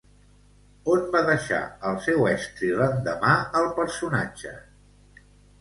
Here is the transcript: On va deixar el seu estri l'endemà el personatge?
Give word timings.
On 0.93 1.03
va 1.15 1.21
deixar 1.27 1.59
el 1.91 1.99
seu 2.07 2.25
estri 2.31 2.71
l'endemà 2.81 3.37
el 3.61 3.71
personatge? 3.79 4.59